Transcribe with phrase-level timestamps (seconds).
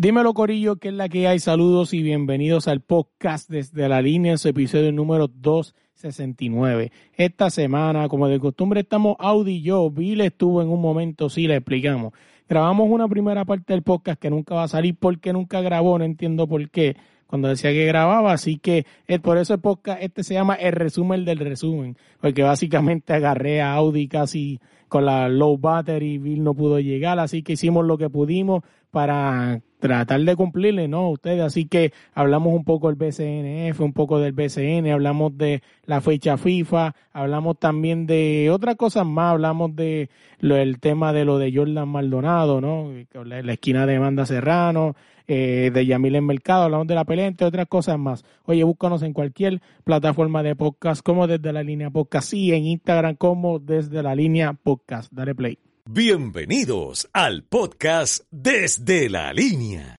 [0.00, 1.40] Dímelo Corillo, que es la que hay.
[1.40, 6.90] Saludos y bienvenidos al podcast desde la línea, su episodio número 269.
[7.12, 9.90] Esta semana, como de costumbre, estamos Audi y yo.
[9.90, 12.14] Bill estuvo en un momento, sí, le explicamos.
[12.48, 16.06] Grabamos una primera parte del podcast que nunca va a salir porque nunca grabó, no
[16.06, 20.24] entiendo por qué cuando decía que grababa, así que eh, por eso el podcast este
[20.24, 25.58] se llama el resumen del resumen, porque básicamente agarré a Audi casi con la low
[25.58, 30.86] battery, Bill no pudo llegar, así que hicimos lo que pudimos para tratar de cumplirle,
[30.86, 31.10] ¿no?
[31.10, 36.00] Ustedes, así que hablamos un poco del BCNF, un poco del BCN, hablamos de la
[36.00, 41.38] fecha FIFA, hablamos también de otras cosas más, hablamos de lo, el tema de lo
[41.38, 42.90] de Jordan Maldonado, ¿no?
[43.24, 44.94] La, esquina de Manda Serrano,
[45.26, 48.24] eh, de Yamil en Mercado, hablamos de la pelea, otras cosas más.
[48.44, 53.16] Oye, búscanos en cualquier plataforma de podcast, como desde la línea podcast, y en Instagram
[53.16, 55.12] como desde la línea podcast.
[55.12, 55.69] Dale play.
[55.86, 59.96] Bienvenidos al podcast Desde la Línea.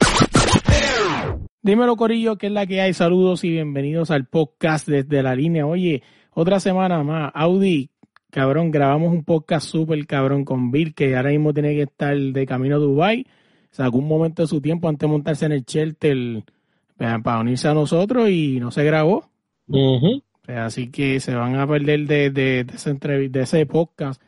[1.61, 2.93] Dímelo, Corillo, que es la que hay.
[2.93, 5.65] Saludos y bienvenidos al podcast Desde la Línea.
[5.65, 7.31] Oye, otra semana más.
[7.35, 7.89] Audi,
[8.29, 12.45] cabrón, grabamos un podcast súper cabrón con Bill, que ahora mismo tiene que estar de
[12.45, 13.25] camino a Dubai
[13.71, 16.43] sacó un momento de su tiempo antes de montarse en el shelter
[16.97, 19.29] para unirse a nosotros y no se grabó.
[20.47, 24.21] Así que se van a perder de, de, ese de ese podcast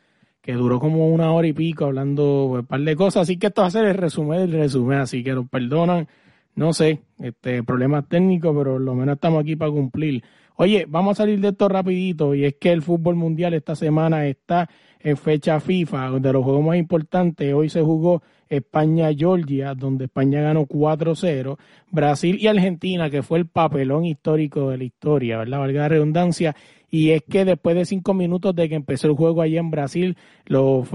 [0.43, 3.23] que duró como una hora y pico hablando un par de cosas.
[3.23, 6.07] Así que esto va a ser el resumen del resumen, así que nos perdonan.
[6.55, 10.21] No sé, este problemas técnicos, pero lo menos estamos aquí para cumplir.
[10.55, 14.27] Oye, vamos a salir de esto rapidito y es que el fútbol mundial esta semana
[14.27, 17.53] está en fecha FIFA, de los juegos más importantes.
[17.53, 21.57] Hoy se jugó España-Georgia, donde España ganó 4-0.
[21.89, 25.59] Brasil y Argentina, que fue el papelón histórico de la historia, ¿verdad?
[25.59, 26.55] Valga la redundancia.
[26.93, 30.15] Y es que después de cinco minutos de que empezó el juego allá en Brasil,
[30.45, 30.87] los,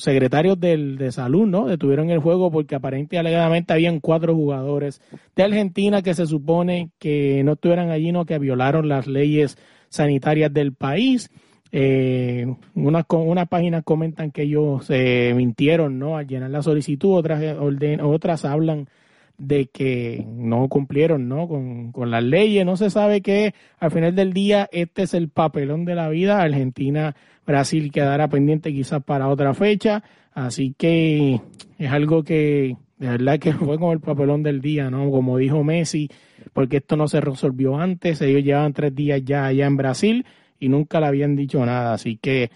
[0.00, 1.66] secretarios del, de salud, ¿no?
[1.66, 5.02] Detuvieron el juego porque aparentemente alegadamente habían cuatro jugadores
[5.34, 9.58] de Argentina que se supone que no estuvieran allí, no que violaron las leyes
[9.88, 11.28] sanitarias del país.
[11.72, 16.18] Eh, unas, unas páginas comentan que ellos eh, mintieron ¿no?
[16.18, 18.86] al llenar la solicitud, otras, eh, orden, otras hablan
[19.38, 21.48] de que no cumplieron ¿no?
[21.48, 22.64] Con, con las leyes.
[22.64, 26.40] No se sabe que al final del día este es el papelón de la vida.
[26.40, 27.16] Argentina,
[27.46, 30.02] Brasil quedará pendiente quizás para otra fecha.
[30.32, 31.40] Así que
[31.78, 35.10] es algo que de verdad que fue como el papelón del día, ¿no?
[35.10, 36.08] Como dijo Messi,
[36.52, 38.22] porque esto no se resolvió antes.
[38.22, 40.26] Ellos llevaban tres días ya allá en Brasil
[40.60, 42.50] y nunca le habían dicho nada, así que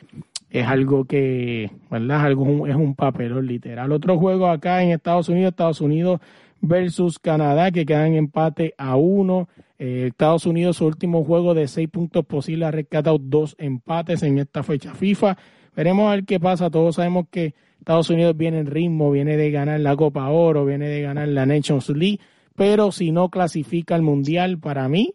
[0.49, 2.25] es algo que, ¿verdad?
[2.25, 3.91] Algo, es un papelón literal.
[3.91, 6.21] Otro juego acá en Estados Unidos, Estados Unidos
[6.61, 9.49] versus Canadá, que quedan empate a uno.
[9.79, 14.39] Eh, Estados Unidos, su último juego de seis puntos posibles, ha rescatado dos empates en
[14.39, 15.37] esta fecha FIFA.
[15.75, 16.71] Veremos a ver qué pasa.
[16.71, 20.89] Todos sabemos que Estados Unidos viene en ritmo, viene de ganar la Copa Oro, viene
[20.89, 22.21] de ganar la Nations League,
[22.55, 25.13] pero si no clasifica al Mundial, para mí,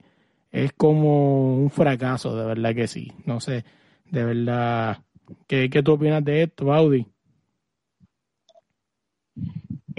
[0.52, 3.12] es como un fracaso, de verdad que sí.
[3.26, 3.66] No sé,
[4.10, 5.00] de verdad,
[5.48, 7.08] ¿qué, qué tú opinas de esto, Audi?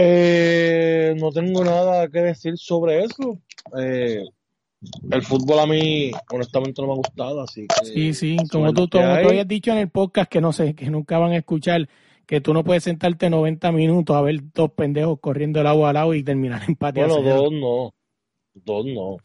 [0.04, 3.38] Eh, no tengo nada que decir sobre eso.
[3.78, 4.24] Eh,
[5.10, 7.86] el fútbol a mí, honestamente, no me ha gustado, así que...
[7.86, 10.90] Sí, sí, como tú, como tú habías dicho en el podcast que no sé, que
[10.90, 11.88] nunca van a escuchar,
[12.26, 15.94] que tú no puedes sentarte 90 minutos a ver dos pendejos corriendo el agua al
[15.94, 17.06] lado y terminar en patio.
[17.06, 17.94] Bueno, dos no,
[18.54, 19.18] dos no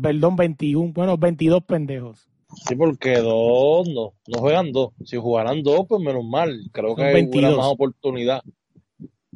[0.00, 2.28] perdón, 21, bueno, 22 pendejos.
[2.66, 4.92] Sí, porque dos no, no juegan dos.
[5.04, 6.58] Si jugaran dos, pues menos mal.
[6.72, 8.42] Creo que hay más oportunidad.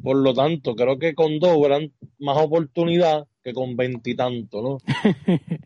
[0.01, 4.77] Por lo tanto, creo que con dos hubieran más oportunidad que con veintitantos, ¿no?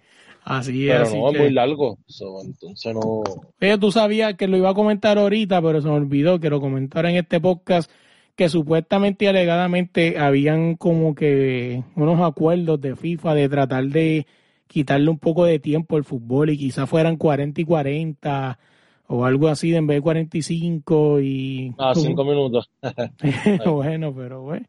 [0.44, 0.94] así es.
[0.94, 1.98] Pero así no, es muy largo.
[2.44, 3.24] entonces no.
[3.62, 6.60] Oye, tú sabías que lo iba a comentar ahorita, pero se me olvidó que lo
[6.60, 7.90] comentara en este podcast
[8.36, 14.28] que supuestamente y alegadamente habían como que unos acuerdos de FIFA de tratar de
[14.68, 18.60] quitarle un poco de tiempo al fútbol y quizás fueran 40 y 40
[19.08, 21.74] o algo así en vez de 45 y...
[21.78, 22.70] Ah, cinco minutos.
[23.66, 24.66] bueno, pero bueno.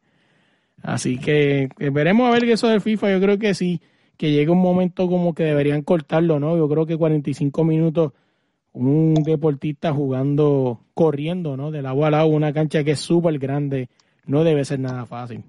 [0.81, 3.81] Así que veremos a ver que eso del FIFA, yo creo que sí,
[4.17, 6.55] que llegue un momento como que deberían cortarlo, ¿no?
[6.57, 8.13] Yo creo que 45 minutos
[8.71, 11.71] un deportista jugando, corriendo, ¿no?
[11.71, 13.89] Del agua al agua, una cancha que es súper grande,
[14.25, 15.43] no debe ser nada fácil.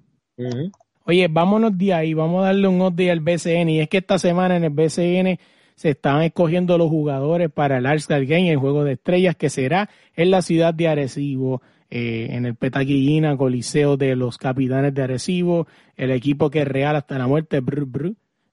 [1.04, 3.68] Oye, vámonos de ahí, vamos a darle un update al BCN.
[3.68, 5.38] Y es que esta semana en el BCN
[5.80, 9.88] se están escogiendo los jugadores para el All-Star Game, el juego de estrellas, que será
[10.14, 15.66] en la ciudad de Arecibo, eh, en el Petaquillina Coliseo de los Capitanes de Arecibo,
[15.96, 17.62] el equipo que es real hasta la muerte,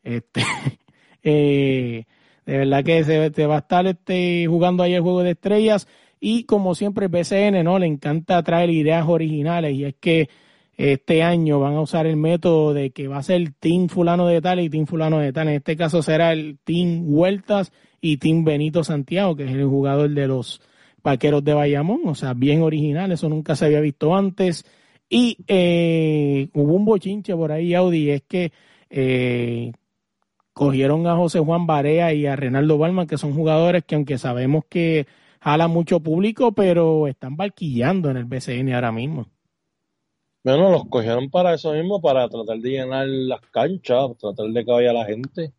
[0.04, 0.42] Este,
[1.24, 2.06] eh,
[2.46, 5.86] de verdad que se, va a estar este, jugando ahí el juego de estrellas.
[6.22, 7.78] Y como siempre, el BCN ¿no?
[7.78, 10.30] le encanta traer ideas originales, y es que
[10.78, 14.42] este año van a usar el método de que va a ser Team Fulano de
[14.42, 15.48] tal y Team Fulano de tal.
[15.50, 20.12] En este caso será el Team Vueltas y Team Benito Santiago, que es el jugador
[20.12, 20.62] de los
[21.04, 22.02] vaqueros de Bayamón.
[22.06, 24.66] O sea, bien original, eso nunca se había visto antes.
[25.10, 28.52] Y eh, hubo un bochinche por ahí, Audi, es que
[28.92, 29.72] eh,
[30.54, 34.66] cogieron a José Juan Barea y a Renaldo Balman, que son jugadores que aunque sabemos
[34.70, 35.08] que
[35.40, 39.28] jala mucho público, pero están barquillando en el BCN ahora mismo.
[40.48, 44.72] Bueno, los cogieron para eso mismo, para tratar de llenar las canchas, tratar de que
[44.72, 45.52] vaya la gente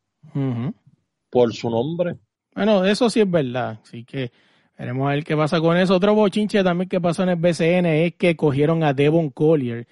[1.29, 2.17] por su nombre.
[2.55, 4.33] Bueno, eso sí es verdad, así que
[4.79, 5.95] veremos a ver qué pasa con eso.
[5.95, 9.87] Otro bochinche también que pasó en el BCN es que cogieron a Devon Collier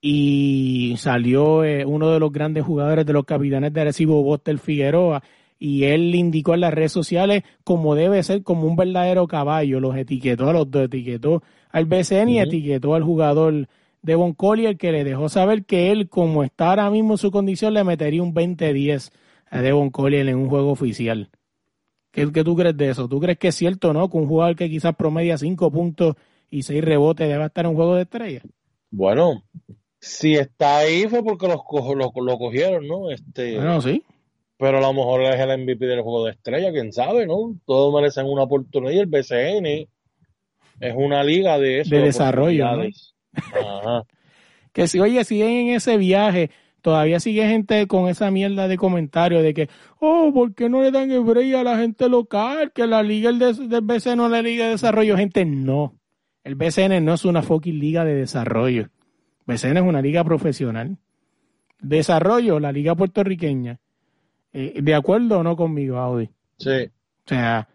[0.00, 5.22] y salió eh, uno de los grandes jugadores de los capitanes de Arecibo, Boster Figueroa,
[5.58, 9.94] y él indicó en las redes sociales como debe ser, como un verdadero caballo, los
[9.94, 13.68] etiquetó a los dos, etiquetó al BCN y etiquetó al jugador
[14.02, 17.74] Devon Collier que le dejó saber que él, como está ahora mismo en su condición,
[17.74, 19.10] le metería un 20-10
[19.50, 21.30] a Devon Collier en un juego oficial.
[22.10, 23.08] ¿Qué, tú crees de eso?
[23.08, 24.08] ¿Tú crees que es cierto, no?
[24.10, 26.16] Que un jugador que quizás promedia 5 puntos
[26.50, 28.42] y 6 rebotes debe estar en un juego de estrella.
[28.90, 29.44] Bueno,
[30.00, 33.10] si está ahí fue porque los, lo, lo cogieron, ¿no?
[33.10, 34.02] Este, bueno, sí.
[34.56, 37.54] Pero a lo mejor es el MVP del juego de estrella, quién sabe, ¿no?
[37.64, 39.88] Todos merecen una oportunidad y el BCN
[40.80, 41.94] es una liga de eso.
[41.94, 42.66] De desarrollo.
[44.72, 46.50] que si, oye, siguen en ese viaje,
[46.82, 50.90] todavía sigue gente con esa mierda de comentarios de que, oh, ¿por qué no le
[50.90, 52.72] dan el a la gente local?
[52.72, 55.16] Que la liga del, del BCN no es la liga de desarrollo.
[55.16, 55.94] Gente, no.
[56.44, 58.88] El BCN no es una fucking liga de desarrollo.
[59.46, 60.96] BCN es una liga profesional.
[61.80, 63.78] Desarrollo, la liga puertorriqueña.
[64.52, 66.30] Eh, ¿De acuerdo o no conmigo, Audi?
[66.58, 66.84] Sí.
[66.86, 67.68] O sea,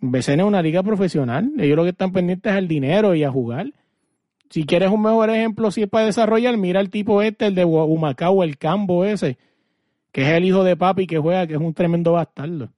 [0.00, 1.52] BCN es una liga profesional.
[1.58, 3.72] Ellos lo que están pendientes es el dinero y a jugar.
[4.50, 7.64] Si quieres un mejor ejemplo, si es para desarrollar, mira el tipo este, el de
[7.64, 9.38] Humacao, el Cambo ese,
[10.12, 12.70] que es el hijo de papi que juega, que es un tremendo bastardo.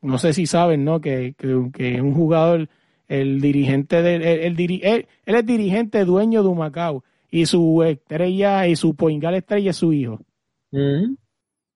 [0.00, 1.00] No sé si saben, ¿no?
[1.00, 2.68] Que, que, es un jugador,
[3.06, 8.94] el dirigente del, el, él, es dirigente dueño de Humacao y su estrella y su
[8.94, 10.20] poingal estrella es su hijo.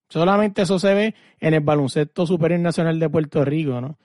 [0.08, 3.98] Solamente eso se ve en el baloncesto superior nacional de Puerto Rico, ¿no?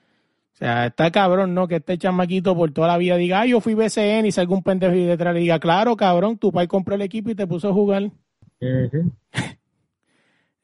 [0.58, 1.68] O sea, está cabrón, ¿no?
[1.68, 4.64] Que este chamaquito por toda la vida diga, ay, yo fui BCN y salga un
[4.64, 7.68] pendejo y detrás le diga, claro, cabrón, tu pai compró el equipo y te puso
[7.68, 8.10] a jugar.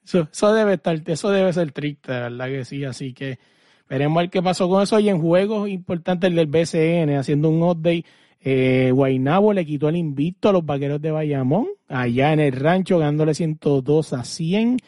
[0.05, 2.85] eso, debe estar, eso debe ser triste, ¿verdad que sí?
[2.85, 3.38] Así que
[3.88, 4.99] veremos ver qué pasó con eso.
[4.99, 8.05] Y en juegos importantes del BCN, haciendo un update,
[8.41, 12.99] eh, Guainabo le quitó el invicto a los vaqueros de Bayamón, allá en el rancho,
[12.99, 14.79] ganándole 102 a 100.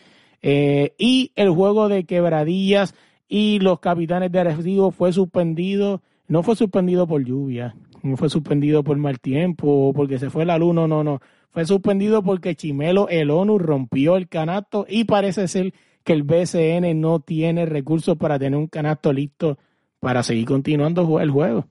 [0.42, 2.96] Eh, y el juego de quebradillas
[3.28, 8.84] y los capitanes de Arecibo fue suspendido, no fue suspendido por lluvia, no fue suspendido
[8.84, 11.20] por mal tiempo, porque se fue la luz, no, no, no.
[11.50, 15.72] Fue suspendido porque Chimelo el ONU rompió el canasto y parece ser
[16.04, 19.58] que el BCN no tiene recursos para tener un canasto listo
[19.98, 21.66] para seguir continuando el juego.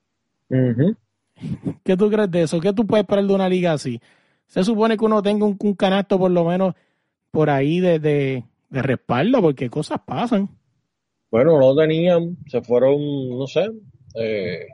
[1.84, 2.60] ¿Qué tú crees de eso?
[2.60, 4.02] ¿Qué tú puedes esperar de una liga así?
[4.48, 6.76] Se supone que uno tenga un, canasto por lo menos
[7.32, 8.44] por ahí de, de
[8.82, 10.50] respaldo, porque cosas pasan.
[11.32, 12.98] Bueno, no tenían, se fueron,
[13.38, 13.70] no sé,
[14.16, 14.68] eh,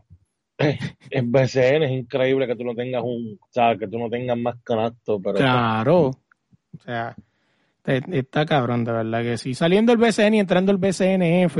[1.09, 4.37] en BCN es increíble que tú no tengas un, o sea, que tú no tengas
[4.37, 5.35] más canasto, pero...
[5.35, 7.15] Claro, o sea,
[7.85, 9.53] está cabrón, de verdad que sí.
[9.53, 11.57] Saliendo el BCN y entrando el BCNF,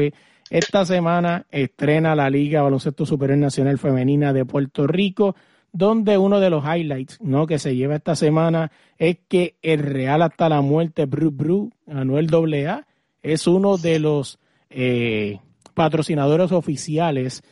[0.50, 5.36] esta semana estrena la Liga Baloncesto Superior Nacional Femenina de Puerto Rico,
[5.72, 7.48] donde uno de los highlights ¿no?
[7.48, 12.28] que se lleva esta semana es que el Real hasta la muerte, Bru Bru, Anuel
[12.66, 12.86] AA,
[13.24, 14.40] es uno de los
[14.72, 15.40] eh,
[15.74, 17.44] patrocinadores oficiales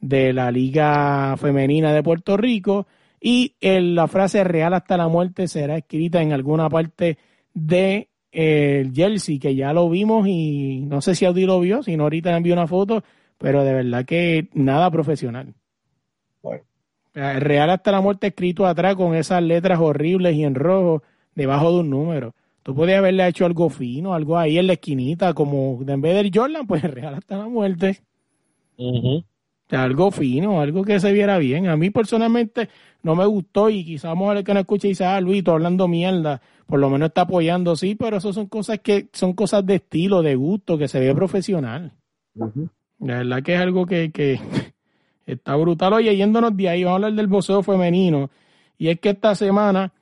[0.00, 2.86] de la Liga Femenina de Puerto Rico
[3.20, 7.18] y la frase real hasta la muerte será escrita en alguna parte
[7.54, 11.82] de eh, el jersey que ya lo vimos y no sé si Audi lo vio,
[11.82, 13.04] si no ahorita envió una foto,
[13.38, 15.54] pero de verdad que nada profesional.
[17.14, 21.02] Real hasta la muerte escrito atrás con esas letras horribles y en rojo
[21.34, 22.34] debajo de un número.
[22.62, 26.30] Tú podías haberle hecho algo fino, algo ahí en la esquinita, como en vez del
[26.32, 28.00] Jordan, pues real hasta la muerte.
[28.76, 29.24] O
[29.70, 31.68] algo fino, algo que se viera bien.
[31.68, 32.68] A mí personalmente
[33.02, 35.88] no me gustó y quizás a ver que no escuche y dice, ah, Luis, hablando
[35.88, 39.76] mierda, por lo menos está apoyando, sí, pero eso son cosas que son cosas de
[39.76, 41.92] estilo, de gusto, que se ve profesional.
[42.98, 44.38] La verdad que es algo que, que
[45.26, 45.94] está brutal.
[45.94, 48.30] Oye, yéndonos de ahí, vamos a hablar del boxeo femenino.
[48.78, 49.92] Y es que esta semana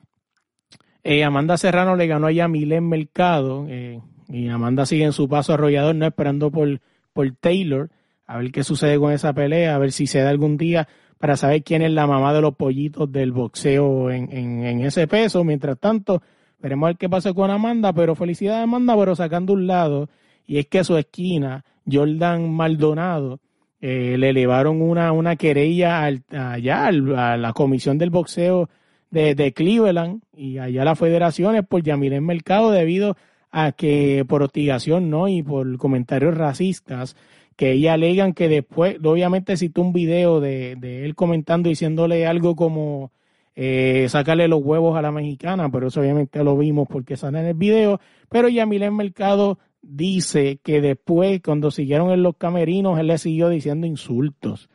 [1.03, 3.65] eh, Amanda Serrano le ganó a Yamilén Mercado.
[3.69, 6.79] Eh, y Amanda sigue en su paso arrollador, no esperando por,
[7.13, 7.89] por Taylor.
[8.25, 11.35] A ver qué sucede con esa pelea, a ver si se da algún día para
[11.35, 15.43] saber quién es la mamá de los pollitos del boxeo en, en, ese peso.
[15.43, 16.21] Mientras tanto,
[16.59, 20.09] veremos a ver qué pasa con Amanda, pero felicidades Amanda, pero sacando un lado,
[20.47, 23.39] y es que su esquina, Jordan Maldonado,
[23.81, 28.69] eh, le elevaron una, una querella allá a la comisión del boxeo
[29.11, 33.17] de, Cleveland y allá las federaciones por Yamilén Mercado debido
[33.51, 37.17] a que por hostigación no y por comentarios racistas
[37.57, 43.11] que ella alegan que después, obviamente citó un video de, él comentando diciéndole algo como
[43.55, 47.45] eh, sacarle los huevos a la mexicana, pero eso obviamente lo vimos porque sale en
[47.47, 47.99] el video,
[48.29, 53.85] pero Yamilén Mercado dice que después, cuando siguieron en los camerinos, él le siguió diciendo
[53.85, 54.69] insultos.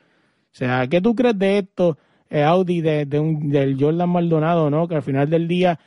[0.52, 1.98] O sea, ¿qué tú crees de esto,
[2.30, 4.88] Audi, de, un, del Jordan Maldonado, no?
[4.88, 5.78] Que al final del día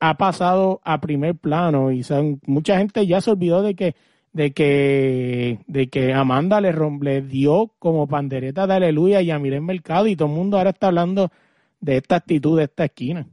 [0.00, 2.04] ha pasado a primer plano y
[2.46, 3.96] mucha gente ya se olvidó de que
[4.32, 9.64] de que, de que Amanda le, le dio como pandereta de aleluya y a Miren
[9.64, 11.30] Mercado y todo el mundo ahora está hablando
[11.80, 13.26] de esta actitud de esta esquina.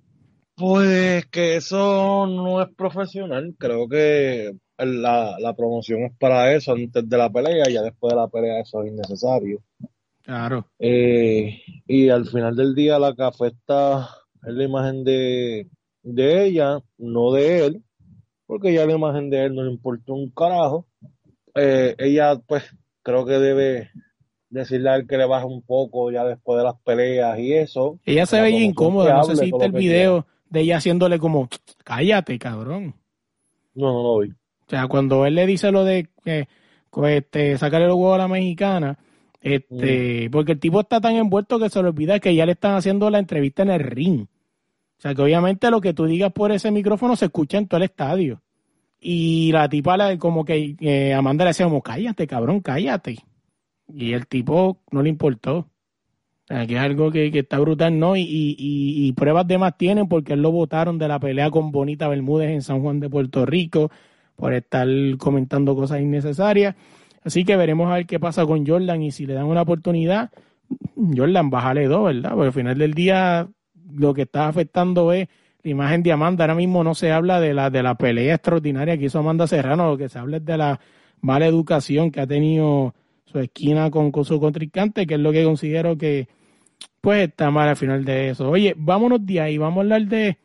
[0.55, 7.07] Pues que eso no es profesional, creo que la, la promoción es para eso antes
[7.07, 9.61] de la pelea, ya después de la pelea eso es innecesario.
[10.25, 10.65] Claro.
[10.79, 14.09] Eh, y al final del día la que afecta
[14.43, 15.69] es la imagen de,
[16.01, 17.83] de ella, no de él,
[18.47, 20.87] porque ya la imagen de él no le importa un carajo.
[21.53, 22.63] Eh, ella, pues,
[23.03, 23.91] creo que debe
[24.49, 27.99] decirle a él que le baje un poco ya después de las peleas y eso.
[28.05, 31.49] Ella se veía incómoda, no sé si viste el video de ella haciéndole como,
[31.83, 32.95] cállate, cabrón.
[33.75, 34.29] No, no lo vi.
[34.29, 36.47] O sea, cuando él le dice lo de que
[37.07, 38.97] este, sacarle los huevos a la mexicana,
[39.45, 40.31] este, mm.
[40.31, 43.11] porque el tipo está tan envuelto que se le olvida que ya le están haciendo
[43.11, 44.21] la entrevista en el ring.
[44.21, 47.77] O sea que obviamente lo que tú digas por ese micrófono se escucha en todo
[47.77, 48.41] el estadio.
[48.99, 53.19] Y la tipa la, como que eh, Amanda le decía como, cállate, cabrón, cállate.
[53.87, 55.57] Y el tipo no le importó.
[55.57, 55.67] O
[56.47, 58.15] sea, que es algo que, está brutal, ¿no?
[58.15, 61.71] Y, y, y, pruebas de más tienen porque él lo votaron de la pelea con
[61.71, 63.91] Bonita Bermúdez en San Juan de Puerto Rico
[64.35, 64.87] por estar
[65.19, 66.75] comentando cosas innecesarias.
[67.25, 70.29] Así que veremos a ver qué pasa con Jordan y si le dan una oportunidad,
[70.95, 72.29] Jordan, bájale dos, ¿verdad?
[72.31, 73.47] Porque al final del día
[73.91, 75.27] lo que está afectando es
[75.63, 76.43] la imagen de Amanda.
[76.43, 79.89] Ahora mismo no se habla de la, de la pelea extraordinaria que hizo Amanda Serrano,
[79.89, 80.79] lo que se habla es de la
[81.21, 82.93] mala educación que ha tenido
[83.25, 86.27] su esquina con, su contrincante, que es lo que considero que
[87.01, 88.51] pues está mal al final de eso.
[88.51, 90.37] Oye, vámonos de ahí, vamos a hablar de,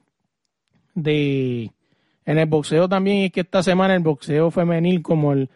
[0.95, 1.71] de
[2.25, 5.51] en el boxeo también, es que esta semana el boxeo femenil como el,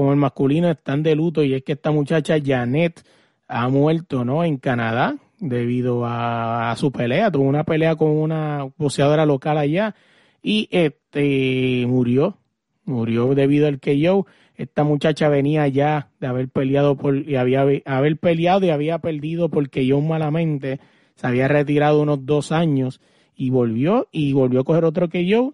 [0.00, 3.04] como el masculino están de luto y es que esta muchacha Janet
[3.46, 4.42] ha muerto, ¿no?
[4.44, 7.30] En Canadá, debido a, su pelea.
[7.30, 9.94] Tuvo una pelea con una boxeadora local allá
[10.42, 12.38] y este murió.
[12.86, 14.24] Murió debido al que yo.
[14.56, 19.50] Esta muchacha venía ya de haber peleado por y había haber peleado y había perdido
[19.50, 20.80] porque yo malamente
[21.14, 23.02] se había retirado unos dos años
[23.36, 25.52] y volvió y volvió a coger otro que yo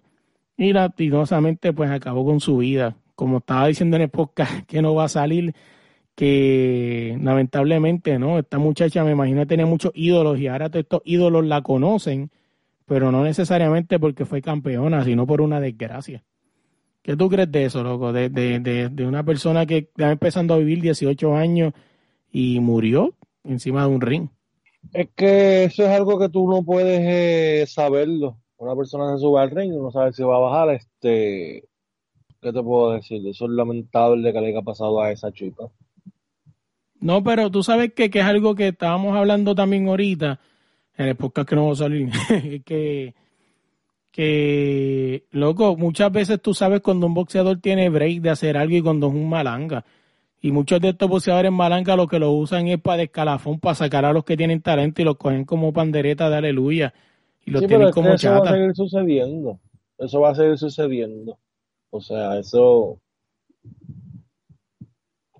[0.55, 2.95] y lastimosamente pues acabó con su vida.
[3.17, 5.55] Como estaba diciendo en el podcast que no va a salir,
[6.13, 8.37] que lamentablemente, ¿no?
[8.37, 12.29] Esta muchacha me imagino tenía muchos ídolos y ahora todos estos ídolos la conocen,
[12.85, 16.23] pero no necesariamente porque fue campeona, sino por una desgracia.
[17.01, 18.13] ¿Qué tú crees de eso, loco?
[18.13, 21.73] De, de, de, de una persona que está empezando a vivir 18 años
[22.31, 24.27] y murió encima de un ring.
[24.93, 28.37] Es que eso es algo que tú no puedes eh, saberlo.
[28.57, 30.69] Una persona se sube al ring y no sabe si va a bajar.
[30.75, 31.63] Este,
[32.41, 33.25] ¿Qué te puedo decir?
[33.27, 35.65] Eso es lamentable que le haya pasado a esa chica.
[36.99, 40.39] No, pero tú sabes que, que, es algo que estábamos hablando también ahorita,
[40.97, 42.09] en el podcast que no va a salir,
[42.65, 43.13] que,
[44.11, 48.81] que, loco, muchas veces tú sabes cuando un boxeador tiene break de hacer algo y
[48.81, 49.85] cuando es un malanga.
[50.41, 53.75] Y muchos de estos boxeadores malanga lo que lo usan es para de escalafón, para
[53.75, 56.93] sacar a los que tienen talento y los cogen como pandereta de aleluya.
[57.45, 59.59] Y los tienen como eso va a seguir sucediendo.
[59.97, 61.37] Eso va a seguir sucediendo.
[61.89, 62.99] O sea, eso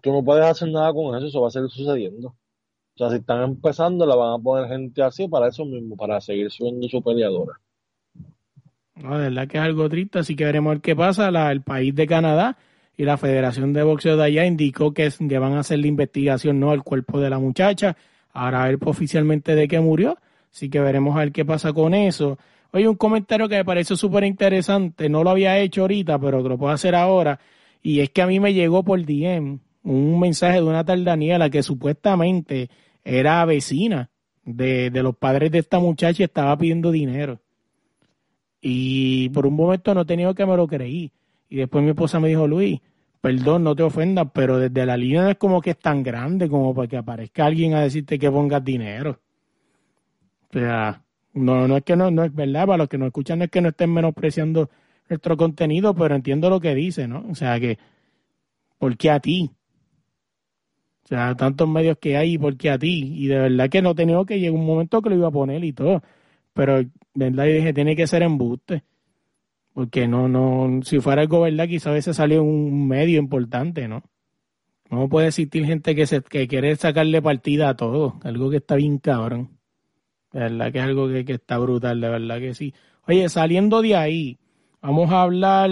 [0.01, 2.29] tú no puedes hacer nada con eso, eso va a seguir sucediendo.
[2.29, 6.19] O sea, si están empezando, la van a poner gente así para eso mismo, para
[6.19, 7.59] seguir siendo su peleadora.
[8.95, 11.29] No, de verdad que es algo triste, así que veremos qué pasa.
[11.51, 12.57] el país de Canadá
[12.95, 16.59] y la Federación de Boxeo de allá indicó que, que van a hacer la investigación
[16.59, 17.95] no al cuerpo de la muchacha,
[18.33, 20.17] ahora ver oficialmente de qué murió,
[20.51, 22.39] así que veremos a ver qué pasa con eso.
[22.77, 26.59] Oye, un comentario que me parece súper interesante, no lo había hecho ahorita, pero lo
[26.59, 27.39] puedo hacer ahora,
[27.81, 31.49] y es que a mí me llegó por DM un mensaje de una tal Daniela
[31.49, 32.69] que supuestamente
[33.03, 34.11] era vecina
[34.45, 37.39] de, los padres de esta muchacha y estaba pidiendo dinero.
[38.61, 41.11] Y por un momento no he tenido que me lo creí.
[41.49, 42.79] Y después mi esposa me dijo, Luis,
[43.19, 46.75] perdón, no te ofendas, pero desde la línea es como que es tan grande como
[46.75, 49.19] para que aparezca alguien a decirte que pongas dinero.
[50.51, 51.01] O sea,
[51.37, 53.51] no, no es que no, no es verdad, para los que nos escuchan no es
[53.51, 54.69] que no estén menospreciando
[55.09, 57.25] nuestro contenido, pero entiendo lo que dice, ¿no?
[57.29, 57.77] O sea que,
[58.77, 59.51] ¿por qué a ti?
[61.03, 63.13] O sea, tantos medios que hay, ¿por qué a ti?
[63.15, 65.63] Y de verdad que no tenido que llegar un momento que lo iba a poner
[65.63, 66.03] y todo.
[66.53, 67.45] Pero, ¿verdad?
[67.45, 68.83] Y dije, tiene que ser embuste.
[69.73, 74.03] Porque no, no, si fuera algo verdad, quizás a veces salió un medio importante, ¿no?
[74.89, 78.75] No puede existir gente que, se, que quiere sacarle partida a todo, algo que está
[78.75, 79.56] bien cabrón.
[80.37, 82.71] De verdad que es algo que, que está brutal, de verdad que sí.
[83.07, 84.37] Oye, saliendo de ahí,
[84.83, 85.71] vamos a hablar.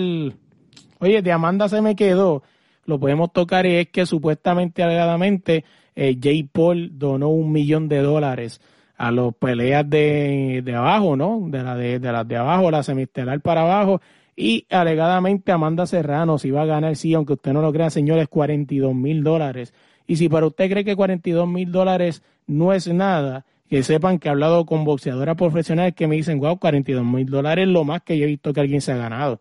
[0.98, 2.42] Oye, de Amanda se me quedó.
[2.86, 8.00] Lo podemos tocar y es que supuestamente, alegadamente, eh, Jay Paul donó un millón de
[8.02, 8.60] dólares
[8.98, 11.44] a las peleas de, de abajo, ¿no?
[11.48, 14.02] De, la de, de las de abajo, la semistelar para abajo.
[14.36, 18.30] Y alegadamente Amanda Serrano se iba a ganar, sí, aunque usted no lo crea, señores,
[18.30, 19.76] 42 mil dólares.
[20.08, 24.28] Y si para usted cree que 42 mil dólares no es nada, que sepan que
[24.28, 28.02] he hablado con boxeadoras profesionales que me dicen, wow, 42 mil dólares es lo más
[28.04, 29.36] que yo he visto que alguien se ha ganado.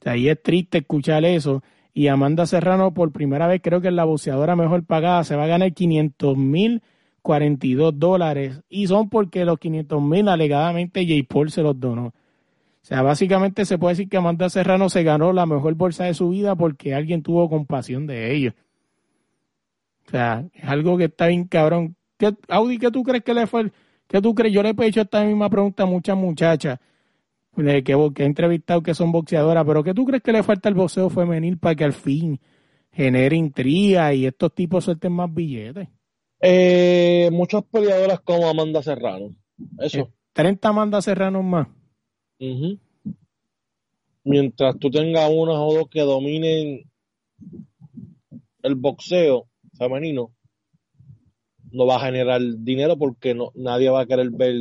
[0.00, 1.62] O sea, ahí es triste escuchar eso.
[1.94, 5.44] Y Amanda Serrano, por primera vez, creo que es la boxeadora mejor pagada, se va
[5.44, 6.82] a ganar 500 mil
[7.22, 11.26] 42 dólares y son porque los 500 mil alegadamente J.
[11.28, 12.06] Paul se los donó.
[12.06, 16.14] O sea, básicamente se puede decir que Amanda Serrano se ganó la mejor bolsa de
[16.14, 18.54] su vida porque alguien tuvo compasión de ellos.
[20.08, 21.96] O sea, es algo que está bien cabrón.
[22.22, 23.72] ¿Qué, Audi, ¿qué tú crees que le fue?
[24.06, 24.54] ¿Qué tú crees?
[24.54, 26.78] Yo le he hecho esta misma pregunta a muchas muchachas
[27.56, 30.76] que, que he entrevistado que son boxeadoras, pero ¿qué tú crees que le falta al
[30.76, 32.38] boxeo femenil para que al fin
[32.92, 35.88] genere intriga y estos tipos suelten más billetes?
[36.40, 39.34] Eh, muchas peleadoras como Amanda Serrano.
[39.80, 40.08] Eso.
[40.32, 41.66] 30 eh, Amanda Serrano más.
[44.22, 46.88] Mientras tú tengas unas o dos que dominen
[48.62, 50.30] el boxeo femenino,
[51.72, 54.54] no va a generar dinero porque no, nadie va a querer ver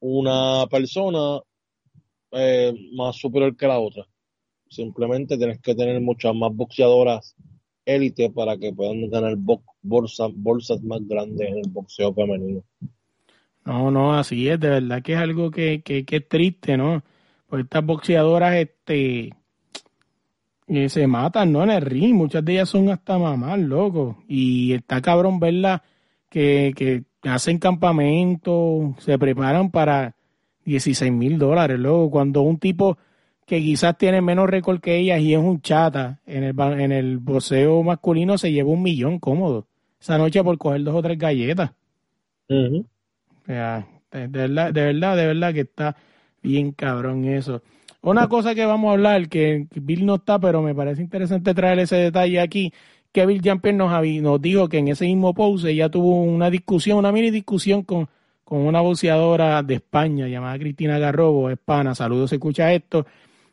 [0.00, 1.40] una persona
[2.32, 4.06] eh, más superior que la otra.
[4.68, 7.34] Simplemente tienes que tener muchas más boxeadoras
[7.84, 9.36] élite para que puedan ganar
[9.82, 12.62] bolsas, bolsas más grandes en el boxeo femenino.
[13.64, 17.02] No, no, así es, de verdad que es algo que, que, es triste, ¿no?
[17.48, 19.30] Pues estas boxeadoras, este,
[20.68, 21.62] eh, se matan, ¿no?
[21.62, 24.22] En el ring, muchas de ellas son hasta mamás, loco.
[24.28, 25.80] Y está cabrón verlas
[26.36, 30.16] que, que hacen campamento, se preparan para
[30.66, 32.98] 16 mil dólares, luego cuando un tipo
[33.46, 37.18] que quizás tiene menos récord que ellas y es un chata en el, en el
[37.20, 39.66] boxeo masculino se lleva un millón cómodo
[39.98, 41.70] esa noche por coger dos o tres galletas.
[44.12, 45.96] de, verdad, de verdad, de verdad que está
[46.42, 47.62] bien cabrón eso.
[48.02, 51.78] Una cosa que vamos a hablar, que Bill no está, pero me parece interesante traer
[51.78, 52.74] ese detalle aquí,
[53.16, 56.98] que Bill Jamper nos, nos dijo que en ese mismo pose ella tuvo una discusión,
[56.98, 58.10] una mini discusión con,
[58.44, 63.06] con una boxeadora de España llamada Cristina Garrobo, hispana, saludos, se escucha esto,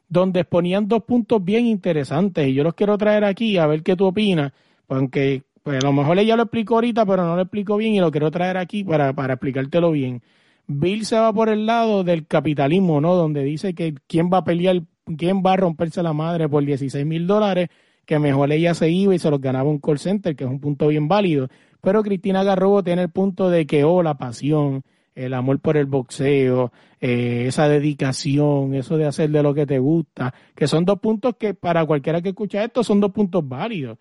[0.10, 3.96] donde exponían dos puntos bien interesantes y yo los quiero traer aquí a ver qué
[3.96, 4.52] tú opinas,
[4.90, 8.02] aunque pues a lo mejor ella lo explicó ahorita, pero no lo explicó bien y
[8.02, 10.22] lo quiero traer aquí para, para explicártelo bien.
[10.68, 13.16] Bill se va por el lado del capitalismo, ¿no?
[13.16, 14.82] Donde dice que quién va a pelear,
[15.18, 17.70] quién va a romperse la madre por 16 mil dólares,
[18.06, 20.60] que mejor ella se iba y se los ganaba un call center, que es un
[20.60, 21.48] punto bien válido.
[21.82, 24.84] Pero Cristina Garrobo tiene el punto de que, oh, la pasión,
[25.16, 29.80] el amor por el boxeo, eh, esa dedicación, eso de hacer de lo que te
[29.80, 33.98] gusta, que son dos puntos que para cualquiera que escucha esto son dos puntos válidos.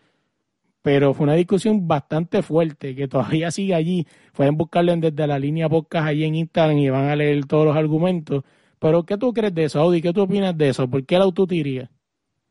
[0.83, 4.07] Pero fue una discusión bastante fuerte que todavía sigue allí.
[4.33, 7.77] Pueden buscarlo desde la línea podcast allí en Instagram y van a leer todos los
[7.77, 8.45] argumentos.
[8.79, 10.03] Pero ¿qué tú crees de eso, Audi?
[10.03, 10.88] ¿Qué tú opinas de eso?
[10.88, 11.47] ¿Por qué el auto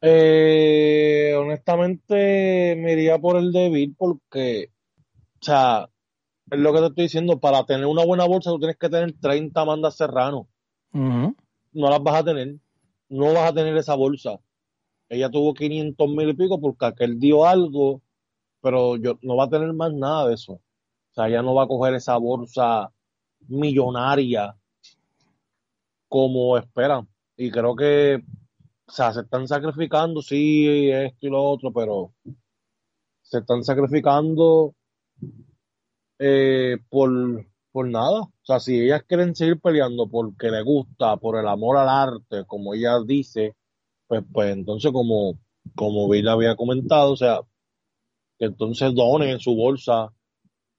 [0.01, 4.71] Eh, honestamente me iría por el débil porque,
[5.39, 5.89] o sea,
[6.49, 9.13] es lo que te estoy diciendo, para tener una buena bolsa tú tienes que tener
[9.19, 10.47] 30 mandas serranos.
[10.91, 12.55] No las vas a tener.
[13.07, 14.39] No vas a tener esa bolsa.
[15.07, 18.01] Ella tuvo 500 mil y pico porque aquel dio algo,
[18.61, 20.53] pero yo, no va a tener más nada de eso.
[20.53, 22.91] O sea, ella no va a coger esa bolsa
[23.47, 24.55] millonaria
[26.07, 27.07] como esperan.
[27.37, 28.21] Y creo que
[28.91, 32.13] o sea, se están sacrificando, sí, esto y lo otro, pero
[33.21, 34.75] se están sacrificando
[36.19, 37.09] eh, por,
[37.71, 38.23] por nada.
[38.23, 42.43] O sea, si ellas quieren seguir peleando porque les gusta, por el amor al arte,
[42.45, 43.55] como ella dice,
[44.07, 45.39] pues, pues entonces como,
[45.73, 47.39] como había comentado, o sea,
[48.37, 50.11] que entonces donen su bolsa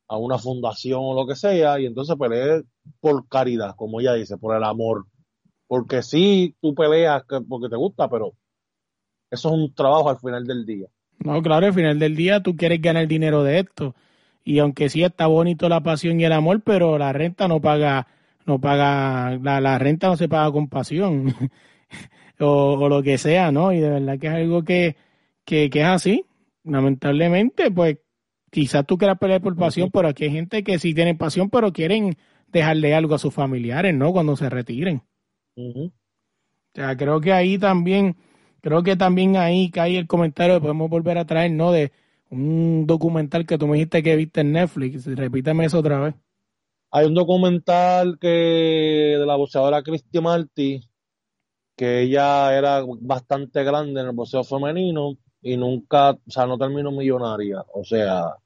[0.06, 2.62] a una fundación o lo que sea, y entonces pelee
[3.00, 5.06] por caridad, como ella dice, por el amor.
[5.72, 8.34] Porque sí, tú peleas porque te gusta, pero
[9.30, 10.86] eso es un trabajo al final del día.
[11.20, 13.94] No, claro, al final del día tú quieres ganar dinero de esto.
[14.44, 18.06] Y aunque sí está bonito la pasión y el amor, pero la renta no paga,
[18.44, 21.34] no paga, la, la renta no se paga con pasión.
[22.38, 23.72] o, o, lo que sea, ¿no?
[23.72, 24.96] Y de verdad que es algo que,
[25.46, 26.26] que, que es así.
[26.64, 27.96] Lamentablemente, pues
[28.50, 31.72] quizás tú quieras pelear por pasión, pero aquí hay gente que sí tiene pasión, pero
[31.72, 34.12] quieren dejarle algo a sus familiares, ¿no?
[34.12, 35.00] Cuando se retiren.
[35.56, 35.90] O
[36.74, 38.16] sea, creo que ahí también,
[38.60, 41.72] creo que también ahí cae el comentario que podemos volver a traer, ¿no?
[41.72, 41.92] De
[42.30, 45.06] un documental que tú me dijiste que viste en Netflix.
[45.06, 46.14] Repíteme eso otra vez.
[46.90, 50.80] Hay un documental que de la boxeadora Christy Marty,
[51.76, 56.92] que ella era bastante grande en el boxeo femenino y nunca, o sea, no terminó
[56.92, 57.64] millonaria.
[57.74, 58.36] O sea,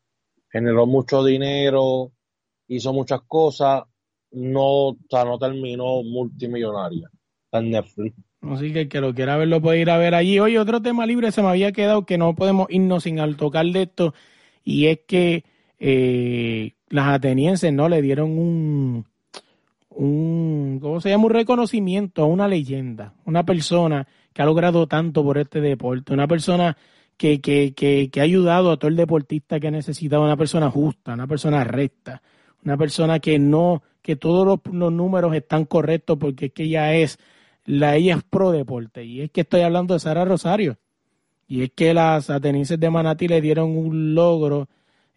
[0.48, 2.12] generó mucho dinero,
[2.68, 3.82] hizo muchas cosas,
[4.36, 7.08] no, o no terminó multimillonaria
[7.52, 8.14] en Netflix.
[8.42, 10.38] Así que el que lo quiera ver lo puede ir a ver allí.
[10.38, 13.64] Oye, otro tema libre se me había quedado que no podemos irnos sin al tocar
[13.66, 14.14] de esto
[14.62, 15.44] y es que
[15.78, 19.06] eh, las atenienses no le dieron un,
[19.88, 21.24] un, ¿cómo se llama?
[21.24, 26.28] Un reconocimiento a una leyenda, una persona que ha logrado tanto por este deporte, una
[26.28, 26.76] persona
[27.16, 30.70] que, que, que, que ha ayudado a todo el deportista que ha necesitado, una persona
[30.70, 32.20] justa, una persona recta,
[32.64, 37.18] una persona que no, que todos los, números están correctos porque es que ella es,
[37.64, 39.04] la ella es pro deporte.
[39.04, 40.78] Y es que estoy hablando de Sara Rosario.
[41.48, 44.68] Y es que las atenienses de Manati le dieron un logro,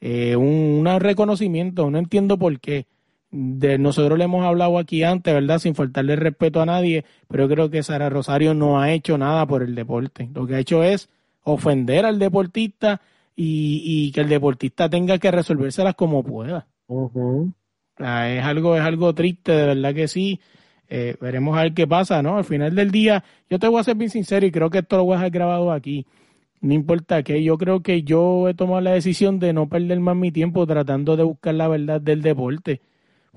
[0.01, 2.87] eh, un, reconocimiento, no entiendo por qué.
[3.31, 5.59] De, nosotros le hemos hablado aquí antes, ¿verdad?
[5.59, 9.61] Sin faltarle respeto a nadie, pero creo que Sara Rosario no ha hecho nada por
[9.61, 10.29] el deporte.
[10.33, 11.09] Lo que ha hecho es
[11.43, 13.01] ofender al deportista
[13.35, 16.65] y, y que el deportista tenga que resolvérselas como pueda.
[16.89, 17.53] Uh-huh.
[17.99, 20.39] es algo, es algo triste, de verdad que sí.
[20.89, 22.37] Eh, veremos a ver qué pasa, ¿no?
[22.37, 24.97] Al final del día, yo te voy a ser bien sincero y creo que esto
[24.97, 26.07] lo voy a dejar grabado aquí.
[26.61, 30.15] No importa que yo creo que yo he tomado la decisión de no perder más
[30.15, 32.81] mi tiempo tratando de buscar la verdad del deporte.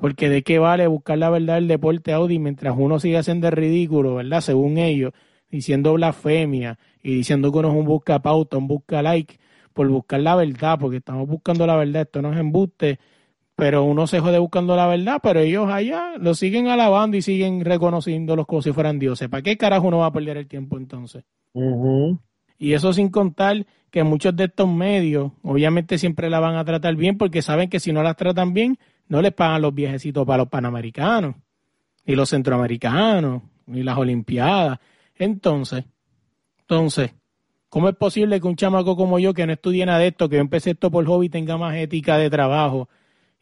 [0.00, 4.14] Porque de qué vale buscar la verdad del deporte Audi mientras uno sigue haciendo ridículo,
[4.16, 4.40] ¿verdad?
[4.40, 5.12] Según ellos,
[5.50, 9.38] diciendo blasfemia y diciendo que uno es un busca pauta, un busca like,
[9.74, 12.98] por buscar la verdad, porque estamos buscando la verdad, esto no es embuste,
[13.62, 17.64] pero uno se jode buscando la verdad, pero ellos allá lo siguen alabando y siguen
[17.64, 19.28] reconociéndolos como si fueran dioses.
[19.28, 21.22] ¿Para qué carajo uno va a perder el tiempo entonces?
[22.58, 26.96] Y eso sin contar que muchos de estos medios, obviamente siempre la van a tratar
[26.96, 30.38] bien porque saben que si no las tratan bien, no les pagan los viejecitos para
[30.38, 31.36] los panamericanos,
[32.04, 34.80] ni los centroamericanos, ni las olimpiadas.
[35.14, 35.84] Entonces,
[36.62, 37.14] entonces,
[37.68, 40.34] ¿cómo es posible que un chamaco como yo, que no estudie nada de esto, que
[40.34, 42.88] yo empecé esto por hobby, tenga más ética de trabajo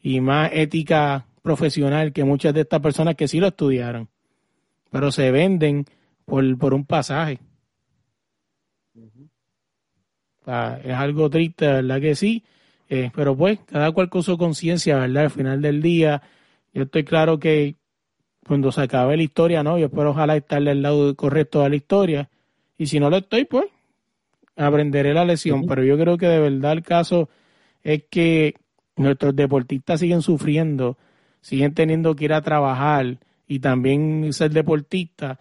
[0.01, 4.09] y más ética profesional que muchas de estas personas que sí lo estudiaron,
[4.91, 5.85] pero se venden
[6.25, 7.39] por, por un pasaje?
[10.41, 12.43] O sea, es algo triste, ¿verdad que sí?
[12.89, 15.25] Eh, pero pues, cada cual con su conciencia, ¿verdad?
[15.25, 16.21] Al final del día,
[16.73, 17.75] yo estoy claro que
[18.45, 19.77] cuando se acabe la historia, ¿no?
[19.77, 22.29] Yo espero ojalá estarle al lado correcto de la historia.
[22.77, 23.65] Y si no lo estoy, pues
[24.55, 25.65] aprenderé la lección.
[25.67, 27.29] Pero yo creo que de verdad el caso
[27.83, 28.55] es que
[29.01, 30.97] nuestros deportistas siguen sufriendo,
[31.41, 35.37] siguen teniendo que ir a trabajar y también ser deportistas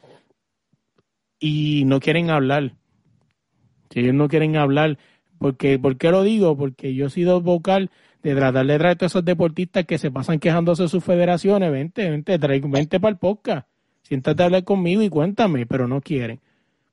[1.38, 2.74] y no quieren hablar.
[3.90, 4.98] Si ellos no quieren hablar,
[5.38, 6.56] porque, ¿por qué lo digo?
[6.56, 7.90] Porque yo he sido vocal
[8.22, 11.72] de tratar de traer a todos esos deportistas que se pasan quejándose de sus federaciones,
[11.72, 13.66] vente, vente, trae, vente para el podcast,
[14.02, 16.40] siéntate a hablar conmigo y cuéntame, pero no quieren.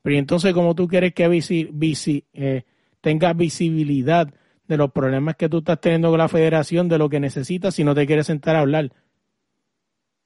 [0.02, 2.64] Pero entonces, ¿cómo tú quieres que visi, eh,
[3.02, 4.34] tengas visibilidad
[4.68, 7.84] de los problemas que tú estás teniendo con la federación, de lo que necesitas, si
[7.84, 8.92] no te quieres sentar a hablar?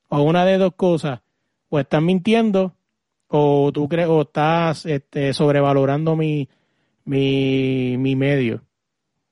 [0.09, 1.21] O una de dos cosas,
[1.69, 2.75] o estás mintiendo,
[3.27, 6.49] o tú crees, o estás este, sobrevalorando mi,
[7.05, 8.63] mi, mi medio.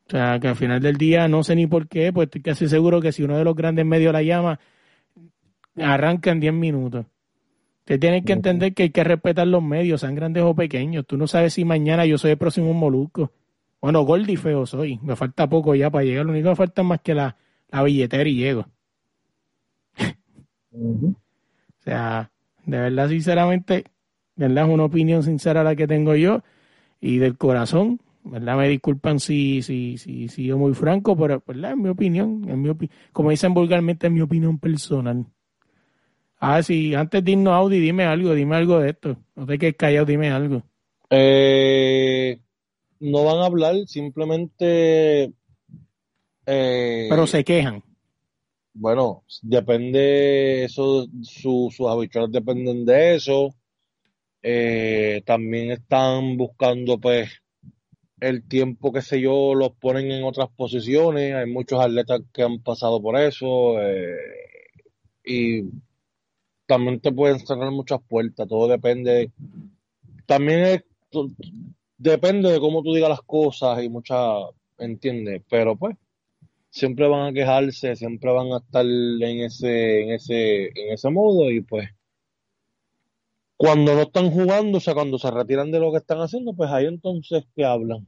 [0.07, 2.67] O sea, que al final del día no sé ni por qué, pues estoy casi
[2.67, 4.59] seguro que si uno de los grandes medios la llama,
[5.75, 7.05] arranca en 10 minutos.
[7.81, 11.05] Usted tiene que entender que hay que respetar los medios, sean grandes o pequeños.
[11.07, 13.31] Tú no sabes si mañana yo soy el próximo molusco.
[13.81, 14.99] Bueno, gordi feo soy.
[15.03, 16.25] Me falta poco ya para llegar.
[16.25, 17.37] Lo único que me falta es más que la,
[17.69, 18.65] la billetera y llego.
[21.79, 22.31] O sea,
[22.65, 23.85] de verdad, sinceramente,
[24.35, 24.65] ¿verdad?
[24.65, 26.43] Es una opinión sincera la que tengo yo
[27.01, 28.57] y del corazón, ¿verdad?
[28.57, 31.71] Me disculpan si, si, si, si yo muy franco, pero, ¿verdad?
[31.71, 35.25] Es mi opinión, es mi como dicen vulgarmente, es mi opinión personal.
[36.39, 39.17] Ah, sí, antes de irnos Audi, dime algo, dime algo de esto.
[39.35, 40.63] No te quedes callado, dime algo.
[41.09, 42.39] Eh,
[42.99, 45.33] no van a hablar, simplemente...
[46.45, 47.83] Eh, pero se quejan.
[48.73, 53.53] Bueno, depende, eso, sus habituales dependen de eso.
[54.41, 57.29] Eh, también están buscando, pues,
[58.19, 61.33] el tiempo, que sé yo, los ponen en otras posiciones.
[61.35, 63.81] Hay muchos atletas que han pasado por eso.
[63.81, 64.15] Eh,
[65.25, 65.63] y
[66.65, 68.47] también te pueden cerrar muchas puertas.
[68.47, 69.31] Todo depende.
[70.25, 70.83] También
[71.99, 74.45] depende de cómo tú digas las cosas y muchas,
[74.79, 75.43] ¿entiendes?
[75.47, 75.95] Pero pues,
[76.71, 81.51] siempre van a quejarse, siempre van a estar en ese, en ese, en ese modo
[81.51, 81.89] y pues
[83.59, 86.71] cuando no están jugando, o sea, cuando se retiran de lo que están haciendo, pues
[86.71, 88.07] ahí entonces que hablan.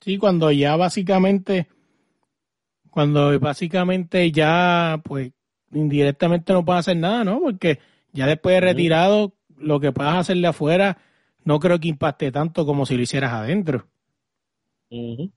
[0.00, 1.66] Sí, cuando ya básicamente,
[2.88, 5.32] cuando básicamente ya, pues,
[5.72, 7.40] indirectamente no pueden hacer nada, ¿no?
[7.40, 7.80] Porque
[8.12, 10.98] ya después de retirado, lo que puedas hacerle afuera,
[11.46, 13.86] no creo que impacte tanto como si lo hicieras adentro.
[14.90, 15.30] O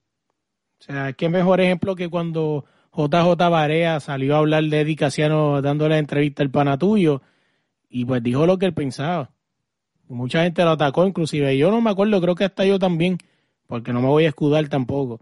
[0.80, 5.94] sea, qué mejor ejemplo que cuando JJ Barea salió a hablar de Eddie Casiano dándole
[5.94, 7.22] la entrevista al pana tuyo
[7.88, 9.30] y pues dijo lo que él pensaba.
[10.08, 11.56] Mucha gente lo atacó, inclusive.
[11.56, 13.18] Yo no me acuerdo, creo que hasta yo también,
[13.68, 15.20] porque no me voy a escudar tampoco.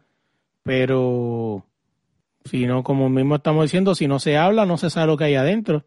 [0.62, 1.66] Pero,
[2.46, 5.24] si no, como mismo estamos diciendo, si no se habla, no se sabe lo que
[5.24, 5.84] hay adentro.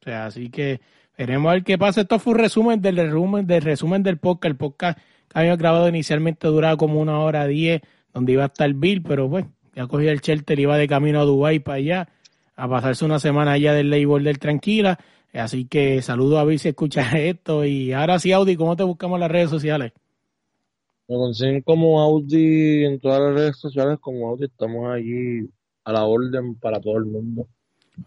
[0.00, 0.80] O sea, así que
[1.26, 2.00] veremos a ver qué pasa.
[2.00, 4.46] Esto fue un resumen del resumen del, resumen del podcast.
[4.46, 7.82] El podcast que habíamos grabado inicialmente duraba como una hora diez,
[8.14, 11.20] donde iba a estar Bill, pero bueno, ya cogí el shelter y iba de camino
[11.20, 12.08] a Dubái para allá,
[12.56, 14.98] a pasarse una semana allá del label del Tranquila.
[15.34, 17.66] Así que saludo a ver si escuchas esto.
[17.66, 19.92] Y ahora sí, Audi, ¿cómo te buscamos en las redes sociales?
[21.06, 25.50] Me consiguen como Audi en todas las redes sociales, como Audi, estamos allí
[25.84, 27.46] a la orden para todo el mundo.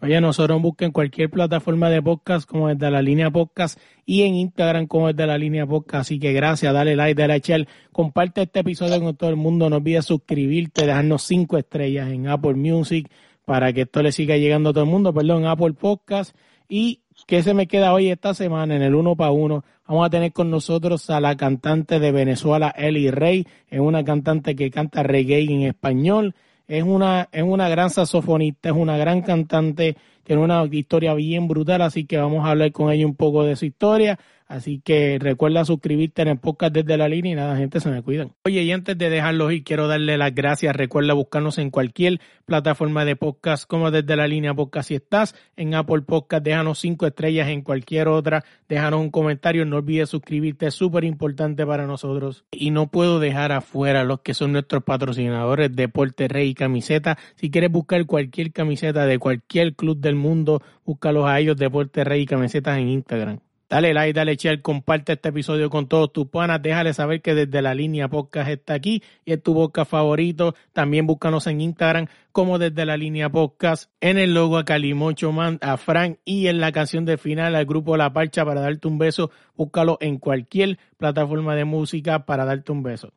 [0.00, 4.86] Oye, nosotros busquen cualquier plataforma de podcast como desde la línea podcast y en Instagram
[4.86, 6.02] como desde la línea podcast.
[6.02, 9.70] Así que gracias, dale like, dale share, comparte este episodio con todo el mundo.
[9.70, 13.10] No olvides suscribirte, dejarnos cinco estrellas en Apple Music
[13.44, 16.36] para que esto le siga llegando a todo el mundo, perdón, Apple Podcast.
[16.68, 19.64] Y ¿Qué se me queda hoy esta semana en el uno para uno?
[19.86, 23.46] Vamos a tener con nosotros a la cantante de Venezuela, Eli Rey.
[23.68, 26.34] Es una cantante que canta reggae en español.
[26.66, 31.82] Es una, es una gran saxofonista, es una gran cantante, tiene una historia bien brutal,
[31.82, 34.18] así que vamos a hablar con ella un poco de su historia.
[34.46, 38.02] Así que recuerda suscribirte en el podcast desde la línea y nada, gente, se me
[38.02, 38.32] cuidan.
[38.44, 40.76] Oye, y antes de dejarlos ir, quiero darle las gracias.
[40.76, 44.88] Recuerda buscarnos en cualquier plataforma de podcast, como desde la línea podcast.
[44.88, 49.64] Si estás en Apple Podcast, déjanos cinco estrellas en cualquier otra, déjanos un comentario.
[49.64, 52.44] No olvides suscribirte, es súper importante para nosotros.
[52.50, 57.16] Y no puedo dejar afuera los que son nuestros patrocinadores, Deporte Rey y Camiseta.
[57.36, 62.22] Si quieres buscar cualquier camiseta de cualquier club del mundo, búscalos a ellos, Deporte Rey
[62.22, 63.40] y Camisetas en Instagram.
[63.68, 66.60] Dale like, dale share, comparte este episodio con todos tus panas.
[66.60, 70.54] Déjale saber que desde la línea podcast está aquí y es tu podcast favorito.
[70.72, 73.90] También búscanos en Instagram como desde la línea podcast.
[74.00, 77.64] En el logo a Calimocho Man, a Frank y en la canción de final al
[77.64, 79.30] grupo La Parcha para darte un beso.
[79.56, 83.12] Búscalo en cualquier plataforma de música para darte un beso.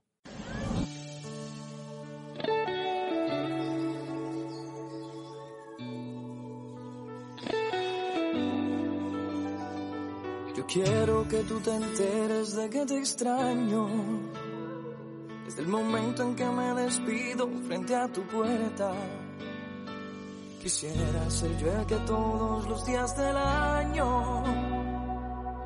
[10.67, 13.87] Quiero que tú te enteres de que te extraño.
[15.45, 18.91] Desde el momento en que me despido frente a tu puerta.
[20.61, 24.43] Quisiera ser yo el que todos los días del año,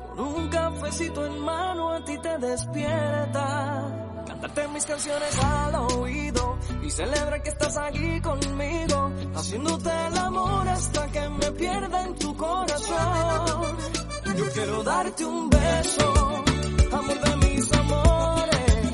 [0.06, 4.24] con un cafecito en mano a ti te despierta.
[4.24, 11.08] Cantarte mis canciones al oído y celebra que estás aquí conmigo, haciéndote el amor hasta
[11.08, 14.11] que me pierda en tu corazón.
[14.34, 16.44] Yo quiero darte un beso,
[16.92, 18.92] amor de mis amores,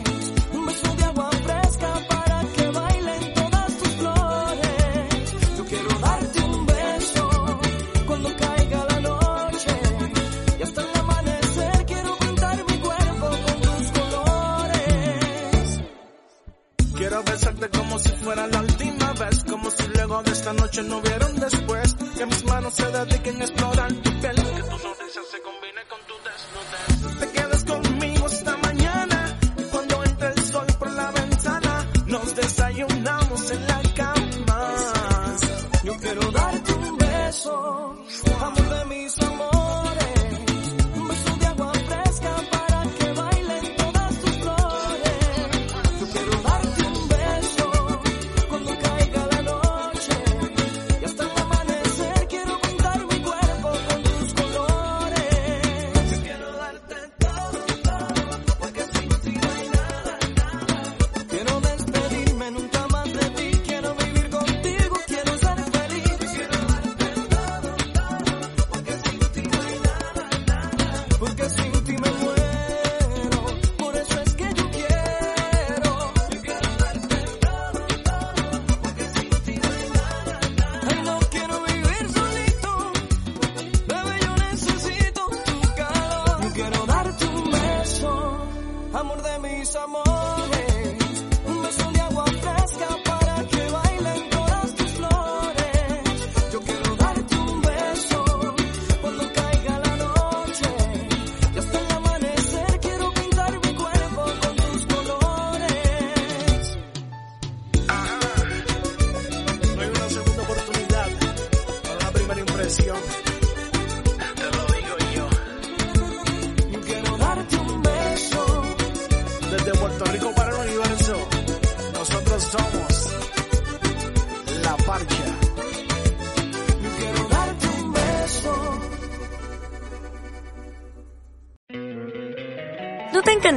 [0.52, 5.34] un beso de agua fresca para que bailen todas tus flores.
[5.56, 7.30] Yo quiero darte un beso
[8.06, 9.80] cuando caiga la noche
[10.58, 15.80] y hasta el amanecer quiero pintar mi cuerpo con tus colores.
[16.96, 20.98] Quiero besarte como si fuera la última vez, como si luego de esta noche no
[20.98, 24.36] hubiera después, que mis manos se dediquen a explorar tu piel,
[25.08, 25.57] presencia se convierte.